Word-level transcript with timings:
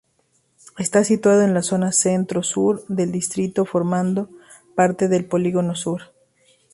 Está 0.79 1.03
situado 1.03 1.43
en 1.43 1.53
la 1.53 1.61
zona 1.61 1.91
centro-sur 1.91 2.83
del 2.87 3.11
distrito, 3.11 3.65
formando 3.65 4.31
parte 4.75 5.07
del 5.07 5.25
Polígono 5.25 5.75
Sur. 5.75 6.01